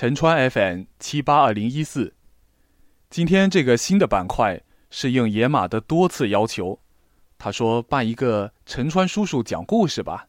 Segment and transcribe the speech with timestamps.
[0.00, 2.14] 陈川 FM 七八二零一四。
[3.10, 6.78] 今天这个新的板块是应野马的多次要求，
[7.36, 10.28] 他说办一个陈川叔叔讲故事吧。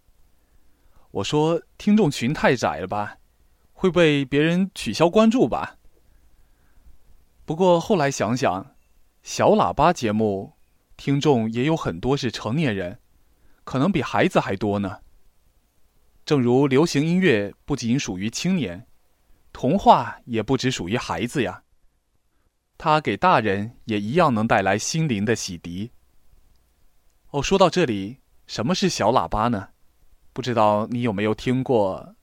[1.12, 3.18] 我说听众群太窄了吧，
[3.74, 5.78] 会被别人取消关注吧。
[7.46, 8.74] 不过后来想想，
[9.22, 10.54] 小喇叭节目
[10.97, 12.97] 听众也有很多是成年人，
[13.63, 15.01] 可能比孩子还多呢。
[16.26, 18.88] 正如流行音乐不仅属于青年。
[19.59, 21.61] 童话也不只属于孩子呀，
[22.77, 25.89] 它给大人也一样能带来心灵的洗涤。
[27.31, 29.67] 哦，说到这里，什么是小喇叭呢？
[30.31, 32.15] 不知道你有没有听过？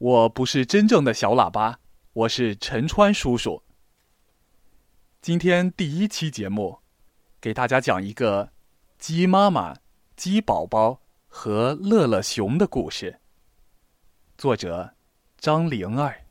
[0.00, 1.78] 我不是真正的小喇叭，
[2.14, 3.62] 我是陈川叔叔。
[5.20, 6.78] 今天第一期节目，
[7.38, 8.50] 给大家讲一个
[8.98, 9.76] 鸡妈妈、
[10.16, 13.20] 鸡宝宝和乐乐熊的故事。
[14.38, 14.94] 作者
[15.36, 16.22] 张灵儿。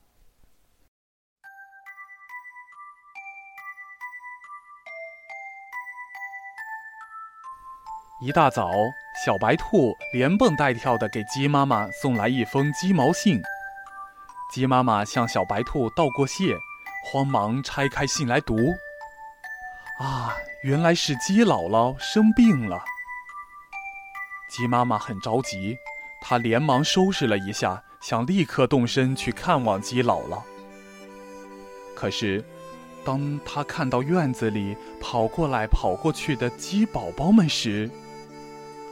[8.25, 8.71] 一大早，
[9.23, 13.39] 小白兔连蹦带跳的给鸡妈妈送来一封鸡毛信。
[14.49, 16.57] 鸡妈妈向小白兔道过谢，
[17.05, 18.55] 慌忙拆开信来读。
[19.99, 22.81] 啊，原来是鸡姥姥生病了。
[24.49, 25.77] 鸡妈妈很着急，
[26.19, 30.41] 她连忙收拾了一下，想立刻动身去看望鸡姥姥。
[31.95, 32.43] 可是，
[33.05, 37.87] 当她看到院子里跑过来跑过去的鸡宝宝们时，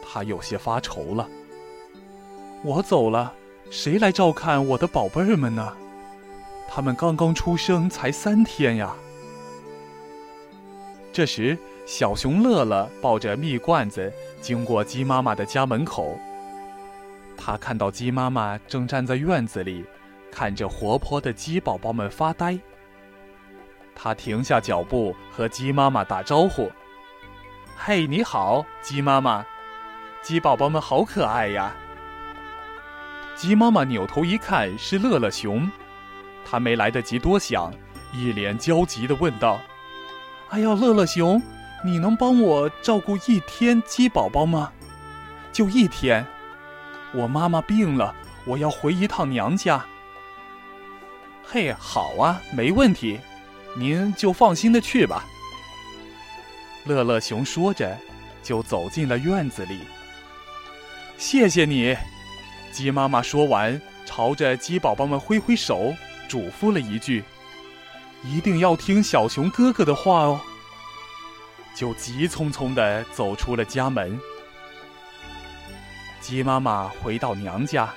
[0.07, 1.27] 她有些发愁了。
[2.63, 3.33] 我走了。
[3.69, 5.73] 谁来照看我的宝贝儿们呢？
[6.69, 8.93] 他们刚刚出生才三天呀。
[11.11, 14.11] 这时，小熊乐乐抱着蜜罐子
[14.41, 16.17] 经过鸡妈妈的家门口。
[17.37, 19.85] 他看到鸡妈妈正站在院子里，
[20.31, 22.57] 看着活泼的鸡宝宝们发呆。
[23.95, 26.71] 他停下脚步和鸡妈妈打招呼
[27.75, 29.45] ：“嘿，你好，鸡妈妈！
[30.21, 31.75] 鸡宝宝们好可爱呀。”
[33.37, 35.69] 鸡妈妈扭头一看，是乐乐熊，
[36.43, 37.71] 他没来得及多想，
[38.11, 39.61] 一脸焦急地问道
[40.49, 41.39] ：“哎呀，乐乐熊，
[41.85, 44.73] 你能帮我照顾一天鸡宝宝吗？
[45.53, 46.25] 就一天，
[47.13, 49.85] 我妈妈病了，我要回一趟娘家。
[51.45, 53.19] ”“嘿，好啊，没问题，
[53.75, 55.23] 您就放心的去吧。”
[56.85, 57.95] 乐乐熊说着，
[58.41, 59.81] 就走进了院子里。
[61.19, 61.95] “谢谢你。”
[62.71, 65.93] 鸡妈妈说完，朝着鸡宝宝们挥挥手，
[66.27, 67.23] 嘱咐了一句
[68.23, 70.39] ：“一定要听小熊哥哥的话哦。”
[71.75, 74.19] 就急匆匆地走出了家门。
[76.19, 77.93] 鸡妈妈回到娘家，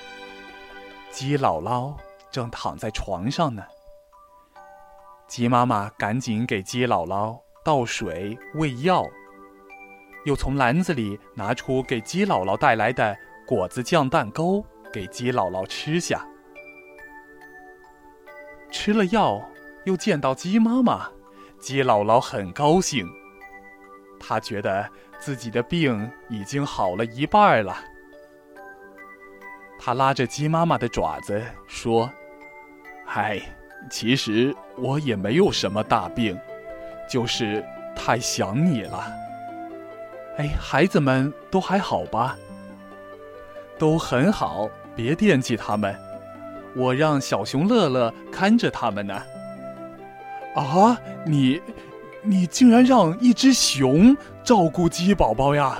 [1.11, 1.95] 鸡姥姥
[2.31, 3.63] 正躺在床上呢。
[5.27, 9.05] 鸡妈妈赶紧给鸡姥姥倒水、喂药，
[10.25, 13.17] 又从篮子里拿出给鸡姥姥带来的。
[13.51, 14.63] 果子酱蛋糕
[14.93, 16.25] 给鸡姥姥吃下，
[18.71, 19.41] 吃了药
[19.83, 21.09] 又见到鸡妈妈，
[21.59, 23.05] 鸡姥姥很高兴。
[24.21, 24.89] 她觉得
[25.19, 27.75] 自己的病已经好了一半了。
[29.77, 32.09] 她拉着鸡妈妈的爪子说
[33.05, 33.37] ：“嗨，
[33.89, 36.39] 其实我也没有什么大病，
[37.09, 37.61] 就是
[37.97, 39.11] 太想你了。
[40.37, 42.37] 哎，孩子们都还好吧？”
[43.81, 45.95] 都很好，别惦记他们，
[46.75, 49.19] 我让小熊乐乐看着他们呢。
[50.53, 50.95] 啊，
[51.25, 51.59] 你，
[52.21, 55.79] 你竟然让一只熊照顾鸡宝宝呀！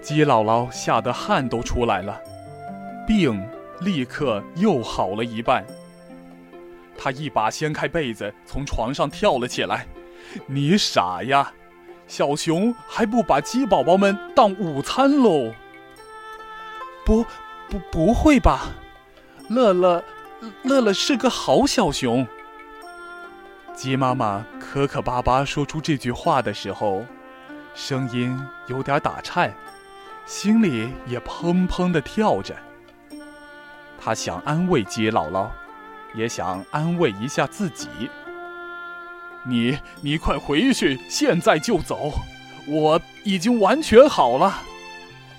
[0.00, 2.18] 鸡姥姥吓得汗都出来了，
[3.06, 3.46] 病
[3.80, 5.62] 立刻又好了一半。
[6.96, 9.86] 他一把掀开被子，从床上跳了起来。
[10.46, 11.52] 你傻呀，
[12.06, 15.52] 小熊还不把鸡宝宝们当午餐喽？
[17.04, 17.24] 不，
[17.68, 18.68] 不，不会吧！
[19.48, 20.02] 乐乐，
[20.62, 22.26] 乐乐是个好小熊。
[23.74, 27.04] 鸡妈妈磕磕巴巴说出这句话的时候，
[27.74, 29.52] 声音有点打颤，
[30.24, 32.54] 心里也砰砰的跳着。
[34.00, 35.48] 他想安慰鸡姥姥，
[36.14, 37.88] 也想安慰一下自己。
[39.46, 42.12] 你你快回去，现在就走，
[42.66, 44.62] 我已经完全好了。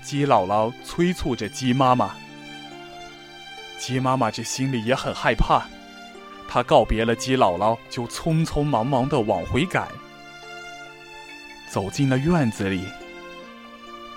[0.06, 2.14] 鸡姥姥催促着鸡妈妈。
[3.76, 5.64] 鸡妈妈这心里也很害怕，
[6.48, 9.88] 她告别了鸡姥姥，就匆匆忙忙的往回赶。
[11.68, 12.84] 走进了院子里，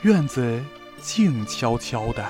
[0.04, 0.64] 院子
[1.02, 2.24] 静悄悄的。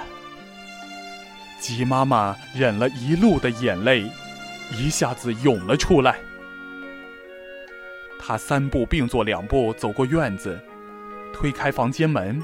[1.59, 4.09] 鸡妈妈忍了一路的眼泪，
[4.71, 6.17] 一下子涌了出来。
[8.17, 10.57] 她三步并作两步走过院子，
[11.33, 12.41] 推开房间门。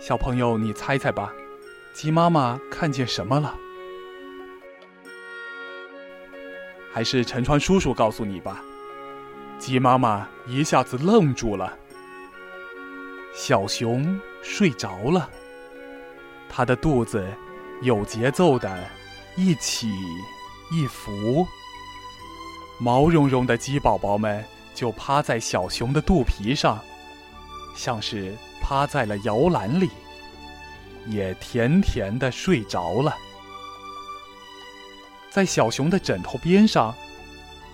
[0.00, 1.32] 小朋友，你猜猜吧。
[1.92, 3.54] 鸡妈妈看见什么了？
[6.92, 8.62] 还是陈川叔叔告诉你吧。
[9.58, 11.76] 鸡妈妈一下子愣住了。
[13.34, 15.28] 小熊睡着了，
[16.48, 17.26] 它的肚子
[17.82, 18.88] 有节奏的
[19.36, 19.90] 一起
[20.70, 21.44] 一伏，
[22.78, 24.44] 毛茸茸的鸡宝宝们
[24.74, 26.78] 就趴在小熊的肚皮上，
[27.74, 28.34] 像是
[28.68, 29.88] 趴在了摇篮里。
[31.06, 33.16] 也甜甜的睡着了，
[35.30, 36.94] 在小熊的枕头边上，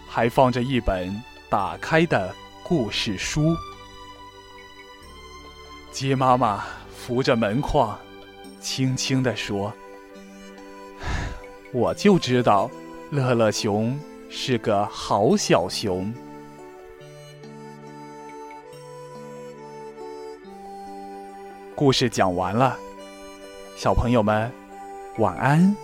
[0.08, 1.20] 还放着一本
[1.50, 2.32] 打开的
[2.62, 3.56] 故事书。
[5.90, 6.64] 鸡妈妈
[6.96, 7.98] 扶着门框，
[8.60, 9.72] 轻轻地说
[11.74, 12.70] ：“我就知道，
[13.10, 13.98] 乐乐熊
[14.30, 16.14] 是个好小熊。”
[21.74, 22.78] 故事讲完了。
[23.76, 24.50] 小朋友们，
[25.18, 25.76] 晚安。